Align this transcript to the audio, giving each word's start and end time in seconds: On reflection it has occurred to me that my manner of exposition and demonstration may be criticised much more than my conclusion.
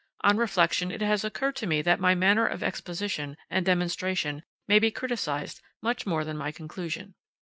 On 0.21 0.35
reflection 0.35 0.89
it 0.89 1.01
has 1.03 1.23
occurred 1.23 1.55
to 1.57 1.67
me 1.67 1.83
that 1.83 1.99
my 1.99 2.15
manner 2.15 2.47
of 2.47 2.63
exposition 2.63 3.37
and 3.51 3.63
demonstration 3.63 4.41
may 4.67 4.79
be 4.79 4.89
criticised 4.89 5.61
much 5.79 6.07
more 6.07 6.23
than 6.23 6.37
my 6.39 6.51
conclusion. 6.51 7.13